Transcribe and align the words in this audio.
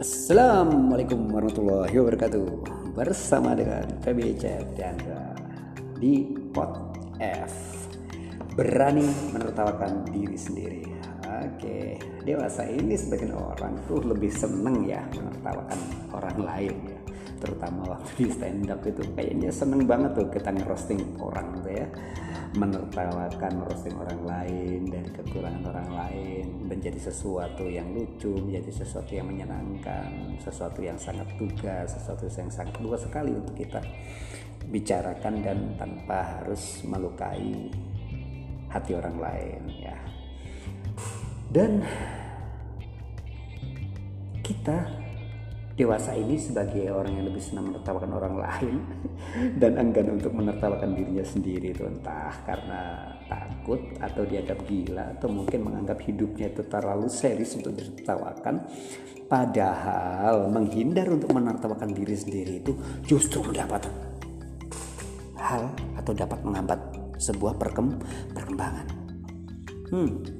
Assalamualaikum 0.00 1.28
warahmatullahi 1.28 1.92
wabarakatuh. 1.92 2.44
Bersama 2.96 3.52
dengan 3.52 3.84
PB 4.00 4.32
Chandra 4.40 5.36
Di 6.00 6.24
Pot 6.56 6.96
F. 7.20 7.52
Berani 8.56 9.04
menertawakan 9.28 10.08
diri 10.08 10.40
sendiri. 10.40 10.88
Oke 11.28 12.00
Dewasa 12.24 12.64
ini 12.64 12.96
sebagian 12.96 13.36
orang 13.36 13.76
tuh 13.84 14.00
lebih 14.00 14.32
seneng 14.32 14.88
ya 14.88 15.04
Menertawakan 15.12 15.80
orang 16.16 16.48
lain 16.48 16.76
ya. 16.88 17.00
Terutama 17.36 17.92
waktu 17.92 18.24
di 18.24 18.26
stand 18.32 18.72
up 18.72 18.80
itu 18.88 19.04
kayaknya 19.12 19.52
seneng 19.52 19.84
banget 19.84 20.16
tuh 20.16 20.32
kita 20.32 20.48
ngerosting 20.48 21.20
orang 21.20 21.60
tuh 21.60 21.76
ya. 21.76 21.84
Menertawakan 22.56 23.68
roasting 23.68 24.00
orang 24.00 24.20
lain 24.24 24.69
menjadi 26.80 27.12
sesuatu 27.12 27.68
yang 27.68 27.92
lucu 27.92 28.32
menjadi 28.32 28.72
sesuatu 28.80 29.12
yang 29.12 29.28
menyenangkan 29.28 30.40
sesuatu 30.40 30.80
yang 30.80 30.96
sangat 30.96 31.28
tugas 31.36 31.92
sesuatu 31.92 32.24
yang 32.24 32.48
sangat 32.48 32.74
luas 32.80 33.04
sekali 33.04 33.36
untuk 33.36 33.52
kita 33.52 33.84
bicarakan 34.72 35.44
dan 35.44 35.58
tanpa 35.76 36.40
harus 36.40 36.80
melukai 36.88 37.68
hati 38.70 38.92
orang 38.94 39.16
lain 39.18 39.62
ya. 39.82 39.98
Dan 41.50 41.82
kita 44.46 44.99
dewasa 45.78 46.12
ini 46.12 46.36
sebagai 46.36 46.90
orang 46.90 47.16
yang 47.16 47.26
lebih 47.30 47.40
senang 47.40 47.72
menertawakan 47.72 48.10
orang 48.12 48.34
lain 48.36 48.76
dan 49.62 49.78
enggan 49.78 50.18
untuk 50.18 50.34
menertawakan 50.34 50.92
dirinya 50.92 51.24
sendiri 51.24 51.72
itu 51.72 51.86
entah 51.86 52.34
karena 52.44 53.10
takut 53.30 53.80
atau 54.02 54.22
dianggap 54.26 54.58
gila 54.66 55.04
atau 55.18 55.28
mungkin 55.30 55.60
menganggap 55.62 55.98
hidupnya 56.02 56.50
itu 56.50 56.62
terlalu 56.66 57.06
serius 57.06 57.54
untuk 57.54 57.76
ditertawakan. 57.78 58.66
Padahal 59.30 60.50
menghindar 60.50 61.06
untuk 61.06 61.30
menertawakan 61.30 61.94
diri 61.94 62.18
sendiri 62.18 62.58
itu 62.58 62.74
justru 63.06 63.38
mendapat 63.46 63.86
hal 65.38 65.70
atau 65.94 66.10
dapat 66.10 66.42
menghambat 66.42 66.80
sebuah 67.22 67.54
perkembangan. 67.54 68.86
Hmm 69.94 70.39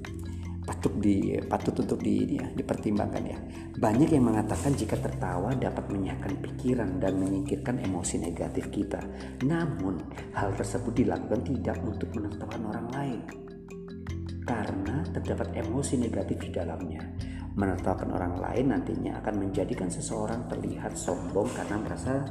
patut 0.70 0.94
di 1.02 1.34
patut 1.50 1.74
untuk 1.82 1.98
di 1.98 2.38
ya, 2.38 2.46
dipertimbangkan 2.46 3.24
ya. 3.26 3.38
Banyak 3.74 4.14
yang 4.14 4.30
mengatakan 4.30 4.70
jika 4.78 4.94
tertawa 5.02 5.50
dapat 5.58 5.90
menyiapkan 5.90 6.38
pikiran 6.38 7.02
dan 7.02 7.18
menyingkirkan 7.18 7.82
emosi 7.82 8.22
negatif 8.22 8.70
kita. 8.70 9.02
Namun 9.42 9.98
hal 10.30 10.54
tersebut 10.54 10.94
dilakukan 10.94 11.42
tidak 11.42 11.82
untuk 11.82 12.14
menertawakan 12.14 12.62
orang 12.70 12.86
lain. 12.94 13.20
Karena 14.46 15.02
terdapat 15.10 15.58
emosi 15.58 15.98
negatif 15.98 16.38
di 16.38 16.50
dalamnya. 16.54 17.02
Menertawakan 17.50 18.14
orang 18.14 18.34
lain 18.38 18.70
nantinya 18.70 19.18
akan 19.26 19.34
menjadikan 19.42 19.90
seseorang 19.90 20.46
terlihat 20.46 20.94
sombong 20.94 21.50
karena 21.50 21.82
merasa 21.82 22.22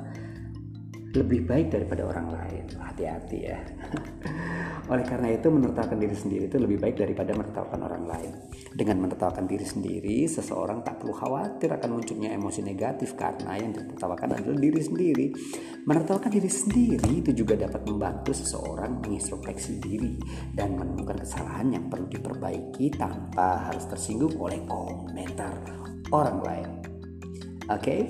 lebih 1.11 1.43
baik 1.43 1.75
daripada 1.75 2.07
orang 2.07 2.31
lain. 2.31 2.63
Hati-hati 2.71 3.39
ya. 3.43 3.59
Oleh 4.89 5.05
karena 5.05 5.29
itu 5.29 5.53
menertawakan 5.53 6.01
diri 6.01 6.17
sendiri 6.17 6.43
itu 6.49 6.57
lebih 6.57 6.81
baik 6.81 6.97
daripada 6.97 7.37
menertawakan 7.37 7.79
orang 7.85 8.03
lain. 8.09 8.31
Dengan 8.73 9.05
menertawakan 9.05 9.45
diri 9.45 9.61
sendiri, 9.61 10.25
seseorang 10.25 10.81
tak 10.81 10.97
perlu 10.97 11.13
khawatir 11.13 11.69
akan 11.69 11.89
munculnya 12.01 12.33
emosi 12.33 12.65
negatif 12.65 13.13
karena 13.13 13.53
yang 13.61 13.69
ditertawakan 13.69 14.41
adalah 14.41 14.57
diri 14.57 14.81
sendiri. 14.81 15.25
Menertawakan 15.85 16.31
diri 16.33 16.49
sendiri 16.49 17.11
itu 17.21 17.31
juga 17.37 17.53
dapat 17.53 17.85
membantu 17.85 18.33
seseorang 18.33 18.97
mengintrospeksi 18.97 19.77
diri 19.77 20.17
dan 20.57 20.73
menemukan 20.73 21.21
kesalahan 21.21 21.69
yang 21.69 21.85
perlu 21.85 22.09
diperbaiki 22.09 22.89
tanpa 22.97 23.69
harus 23.69 23.85
tersinggung 23.85 24.33
oleh 24.41 24.57
komentar 24.65 25.53
orang 26.09 26.37
lain. 26.41 26.69
Oke. 27.69 27.77
Okay? 27.77 28.01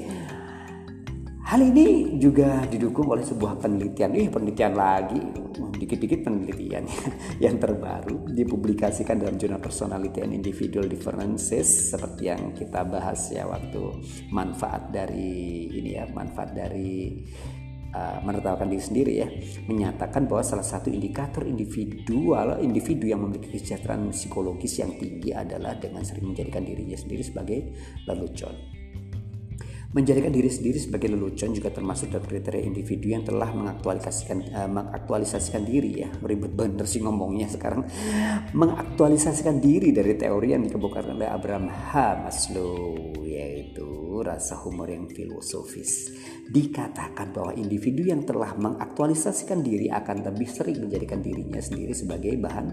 Hal 1.50 1.66
ini 1.66 2.22
juga 2.22 2.62
didukung 2.70 3.10
oleh 3.10 3.26
sebuah 3.26 3.58
penelitian, 3.58 4.14
eh 4.14 4.30
penelitian 4.30 4.78
lagi, 4.78 5.18
dikit-dikit 5.82 6.22
penelitian 6.22 6.86
yang 7.44 7.58
terbaru 7.58 8.30
dipublikasikan 8.30 9.18
dalam 9.18 9.34
jurnal 9.34 9.58
Personality 9.58 10.22
and 10.22 10.38
Individual 10.38 10.86
Differences 10.86 11.90
seperti 11.90 12.30
yang 12.30 12.54
kita 12.54 12.86
bahas 12.86 13.34
ya 13.34 13.50
waktu 13.50 13.82
manfaat 14.30 14.94
dari 14.94 15.66
ini 15.74 15.98
ya, 15.98 16.06
manfaat 16.14 16.54
dari 16.54 17.26
uh, 17.98 18.22
menertawakan 18.22 18.70
diri 18.70 18.84
sendiri 18.86 19.14
ya, 19.18 19.30
menyatakan 19.66 20.30
bahwa 20.30 20.46
salah 20.46 20.70
satu 20.70 20.94
indikator 20.94 21.50
individual 21.50 22.62
individu 22.62 23.10
yang 23.10 23.26
memiliki 23.26 23.58
kesejahteraan 23.58 24.14
psikologis 24.14 24.86
yang 24.86 24.94
tinggi 25.02 25.34
adalah 25.34 25.74
dengan 25.82 26.06
sering 26.06 26.30
menjadikan 26.30 26.62
dirinya 26.62 26.94
sendiri 26.94 27.26
sebagai 27.26 27.74
lelucon. 28.06 28.79
Menjadikan 29.90 30.30
diri 30.30 30.54
sendiri 30.54 30.78
sebagai 30.78 31.10
lelucon 31.10 31.50
juga 31.50 31.74
termasuk 31.74 32.14
dalam 32.14 32.22
kriteria 32.30 32.62
individu 32.62 33.10
yang 33.10 33.26
telah 33.26 33.50
mengaktualisasikan 33.50 34.54
uh, 34.54 34.70
mengaktualisasikan 34.70 35.66
diri 35.66 36.06
ya. 36.06 36.14
Ribet 36.22 36.54
bener 36.54 36.86
sih 36.86 37.02
ngomongnya 37.02 37.50
sekarang. 37.50 37.90
Mengaktualisasikan 38.54 39.58
diri 39.58 39.90
dari 39.90 40.14
teori 40.14 40.54
yang 40.54 40.62
dikemukakan 40.62 41.18
oleh 41.18 41.26
Abraham 41.26 41.74
H. 41.74 42.22
Maslow 42.22 43.18
yaitu 43.26 44.22
rasa 44.22 44.62
humor 44.62 44.90
yang 44.90 45.08
filosofis. 45.10 46.12
Dikatakan 46.50 47.34
bahwa 47.34 47.54
individu 47.54 48.06
yang 48.06 48.26
telah 48.26 48.54
mengaktualisasikan 48.58 49.62
diri 49.62 49.88
akan 49.94 50.26
lebih 50.26 50.50
sering 50.50 50.82
menjadikan 50.82 51.22
dirinya 51.22 51.62
sendiri 51.62 51.94
sebagai 51.94 52.34
bahan 52.42 52.68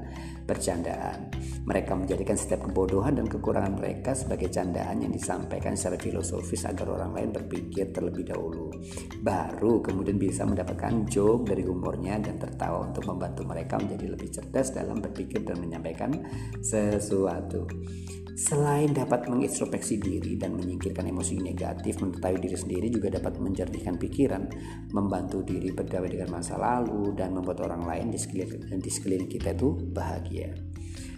bercandaan. 0.48 1.30
Mereka 1.66 1.92
menjadikan 1.92 2.34
setiap 2.34 2.66
kebodohan 2.66 3.20
dan 3.20 3.26
kekurangan 3.28 3.76
mereka 3.76 4.16
sebagai 4.16 4.48
candaan 4.48 5.04
yang 5.04 5.12
disampaikan 5.12 5.76
secara 5.76 6.00
filosofis 6.00 6.64
agar 6.66 6.88
orang 6.88 7.05
orang 7.06 7.14
lain 7.14 7.30
berpikir 7.30 7.94
terlebih 7.94 8.26
dahulu. 8.26 8.74
Baru 9.22 9.78
kemudian 9.78 10.18
bisa 10.18 10.42
mendapatkan 10.42 11.06
joke 11.06 11.46
dari 11.46 11.62
humornya 11.62 12.18
dan 12.18 12.42
tertawa 12.42 12.90
untuk 12.90 13.06
membantu 13.06 13.46
mereka 13.46 13.78
menjadi 13.78 14.06
lebih 14.10 14.28
cerdas 14.34 14.74
dalam 14.74 14.98
berpikir 14.98 15.46
dan 15.46 15.62
menyampaikan 15.62 16.10
sesuatu. 16.58 17.70
Selain 18.36 18.92
dapat 18.92 19.32
mengintrospeksi 19.32 19.96
diri 19.96 20.36
dan 20.36 20.52
menyingkirkan 20.60 21.08
emosi 21.08 21.40
negatif, 21.40 22.04
mengetahui 22.04 22.36
diri 22.36 22.52
sendiri 22.52 22.86
juga 22.92 23.08
dapat 23.16 23.40
menjernihkan 23.40 23.96
pikiran, 23.96 24.42
membantu 24.92 25.40
diri 25.40 25.72
berdamai 25.72 26.12
dengan 26.12 26.36
masa 26.36 26.60
lalu, 26.60 27.16
dan 27.16 27.32
membuat 27.32 27.64
orang 27.64 27.88
lain 27.88 28.12
di 28.12 28.90
sekeliling 28.92 29.32
kita 29.32 29.56
itu 29.56 29.80
bahagia. 29.88 30.52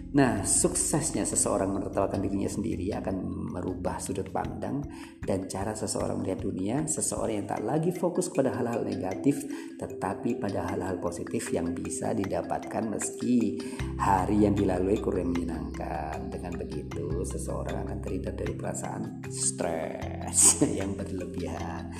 Nah, 0.09 0.41
suksesnya 0.41 1.21
seseorang 1.21 1.69
menertawakan 1.69 2.25
dirinya 2.25 2.49
sendiri 2.49 2.89
akan 2.97 3.29
merubah 3.53 4.01
sudut 4.01 4.33
pandang 4.33 4.81
dan 5.21 5.45
cara 5.45 5.77
seseorang 5.77 6.17
melihat 6.17 6.41
dunia. 6.41 6.81
Seseorang 6.89 7.45
yang 7.45 7.47
tak 7.49 7.61
lagi 7.61 7.93
fokus 7.93 8.33
pada 8.33 8.49
hal-hal 8.49 8.81
negatif, 8.81 9.45
tetapi 9.77 10.41
pada 10.41 10.65
hal-hal 10.65 10.97
positif 10.97 11.53
yang 11.53 11.77
bisa 11.77 12.17
didapatkan 12.17 12.89
meski 12.89 13.61
hari 14.01 14.49
yang 14.49 14.57
dilalui 14.57 14.97
kurang 14.97 15.29
menyenangkan. 15.29 16.25
Dengan 16.33 16.57
begitu, 16.57 17.21
seseorang 17.29 17.85
akan 17.85 17.97
terhindar 18.01 18.33
dari 18.33 18.57
perasaan 18.57 19.21
stres 19.29 20.57
yang 20.81 20.97
berlebihan. 20.97 21.93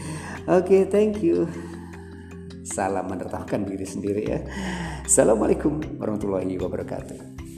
Oke, 0.50 0.82
okay, 0.82 0.82
thank 0.90 1.22
you. 1.22 1.46
Salam 2.66 3.06
menertawakan 3.06 3.70
diri 3.70 3.86
sendiri 3.86 4.24
ya. 4.26 4.42
Assalamualaikum 5.06 6.02
warahmatullahi 6.02 6.58
wabarakatuh. 6.58 7.49